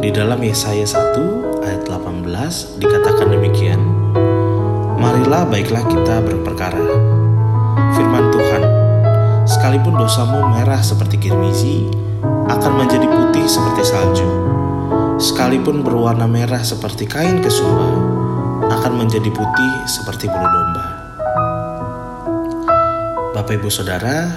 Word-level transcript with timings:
Di 0.00 0.08
dalam 0.08 0.40
Yesaya 0.40 0.88
1 0.88 1.60
ayat 1.60 1.84
18 1.84 2.24
dikatakan 2.80 3.36
demikian, 3.36 3.76
Marilah 4.96 5.44
baiklah 5.44 5.84
kita 5.84 6.24
berperkara. 6.24 6.88
Firman 7.92 8.32
Tuhan, 8.32 8.64
sekalipun 9.44 10.00
dosamu 10.00 10.40
merah 10.56 10.80
seperti 10.80 11.20
kirmizi, 11.20 11.84
akan 12.24 12.80
menjadi 12.80 13.04
putih 13.12 13.44
seperti 13.44 13.82
salju. 13.92 14.24
Sekalipun 15.20 15.84
berwarna 15.84 16.24
merah 16.24 16.64
seperti 16.64 17.04
kain 17.04 17.44
kesumba, 17.44 17.92
akan 18.72 19.04
menjadi 19.04 19.28
putih 19.28 19.72
seperti 19.84 20.32
bulu 20.32 20.48
domba. 20.48 20.84
Bapak 23.36 23.52
Ibu 23.52 23.68
Saudara, 23.68 24.32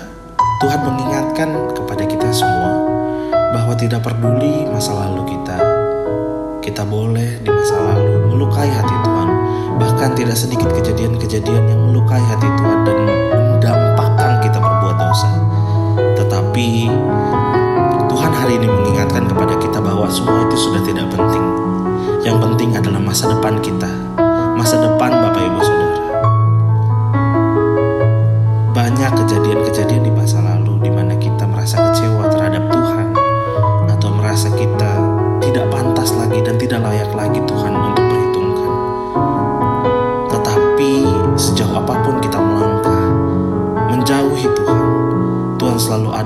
Tuhan 0.60 0.84
mengingatkan 0.84 1.72
kepada 1.72 2.04
kita 2.04 2.28
semua 2.36 2.83
bahwa 3.54 3.78
tidak 3.78 4.02
peduli 4.02 4.66
masa 4.66 4.98
lalu 4.98 5.38
kita, 5.38 5.58
kita 6.66 6.82
boleh 6.82 7.38
di 7.46 7.50
masa 7.54 7.78
lalu 7.78 8.34
melukai 8.34 8.66
hati 8.66 8.96
Tuhan. 9.06 9.30
Bahkan 9.78 10.10
tidak 10.18 10.34
sedikit 10.34 10.74
kejadian-kejadian 10.74 11.64
yang 11.70 11.82
melukai 11.86 12.22
hati 12.34 12.50
Tuhan 12.50 12.80
dan 12.82 12.98
mendampakkan 13.06 14.42
kita 14.42 14.58
berbuat 14.58 14.98
dosa. 14.98 15.32
Tetapi 16.18 16.70
Tuhan 18.10 18.32
hari 18.34 18.58
ini 18.58 18.68
mengingatkan 18.68 19.30
kepada 19.30 19.54
kita 19.62 19.78
bahwa 19.78 20.10
semua 20.10 20.50
itu 20.50 20.58
sudah 20.58 20.82
tidak 20.82 21.06
penting. 21.14 21.46
Yang 22.26 22.38
penting 22.42 22.70
adalah 22.74 23.02
masa 23.06 23.30
depan 23.30 23.62
kita, 23.62 23.92
masa 24.58 24.82
depan 24.82 25.23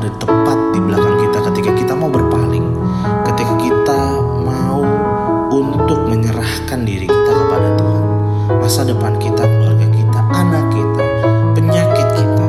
ada 0.07 0.23
tepat 0.23 0.59
di 0.71 0.79
belakang 0.79 1.15
kita 1.19 1.37
ketika 1.51 1.71
kita 1.83 1.93
mau 1.99 2.07
berpaling, 2.07 2.63
ketika 3.27 3.53
kita 3.59 4.01
mau 4.39 4.79
untuk 5.51 5.99
menyerahkan 6.07 6.79
diri 6.87 7.11
kita 7.11 7.31
kepada 7.35 7.75
Tuhan. 7.75 8.03
Masa 8.55 8.87
depan 8.87 9.19
kita, 9.19 9.43
keluarga 9.43 9.83
kita, 9.91 10.19
anak 10.31 10.63
kita, 10.71 11.03
penyakit 11.59 12.07
kita, 12.15 12.47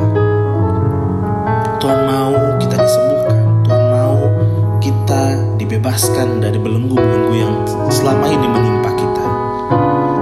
Tuhan 1.83 1.99
mau 2.07 2.31
kita 2.63 2.75
disembuhkan, 2.79 3.43
Tuhan 3.67 3.83
mau 3.91 4.17
kita 4.79 5.23
dibebaskan 5.59 6.39
dari 6.39 6.63
belenggu-belenggu 6.63 7.33
yang 7.35 7.55
selama 7.91 8.23
ini 8.31 8.47
menimpa 8.47 8.91
kita. 8.95 9.25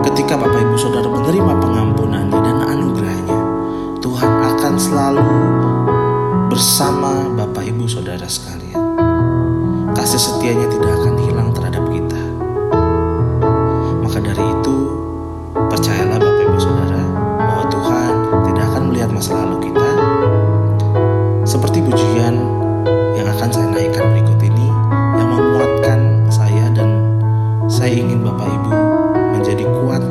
Ketika 0.10 0.42
Bapak 0.42 0.58
Ibu 0.58 0.74
Saudara 0.74 1.06
menerima 1.06 1.54
pengampunannya 1.62 2.40
dan 2.42 2.58
anugerahnya, 2.66 3.40
Tuhan 4.02 4.32
akan 4.42 4.74
selalu 4.82 5.30
bersama 6.58 7.38
Bapak 7.38 7.70
Ibu 7.70 7.86
Saudara 7.86 8.26
sekalian. 8.26 8.82
Kasih 9.94 10.18
setianya 10.18 10.66
tidak 10.74 10.90
akan 10.90 11.14
hilang 11.22 11.54
terhadap 11.54 11.86
kita. 11.86 12.22
Maka 14.02 14.18
dari 14.18 14.42
itu, 14.42 14.76
percayalah 15.54 16.18
Bapak 16.18 16.44
Ibu 16.50 16.58
Saudara 16.58 17.04
bahwa 17.46 17.64
Tuhan 17.70 18.14
tidak 18.50 18.64
akan 18.74 18.84
melihat 18.90 19.10
masa 19.14 19.38
lalu 19.38 19.70
kita, 19.70 19.90
seperti 21.46 21.78
pujian 21.78 22.42
yang 23.14 23.28
akan 23.38 23.50
saya 23.54 23.68
naikkan 23.78 24.10
berikut 24.18 24.42
ini 24.42 24.68
yang 25.14 25.30
menguatkan 25.30 26.26
saya 26.34 26.74
dan 26.74 26.90
saya 27.70 28.02
ingin 28.02 28.26
Bapak 28.26 28.50
Ibu 28.50 28.72
menjadi 29.38 29.62
kuat 29.62 30.02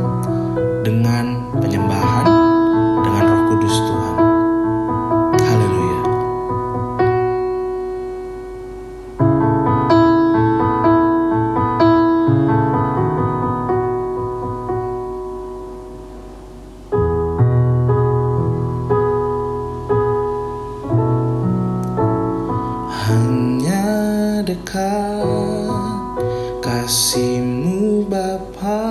kasihmu 26.64 28.04
Bapa 28.10 28.82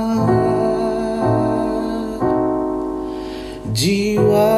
Jiwaku 3.74 4.55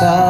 Sampai 0.00 0.29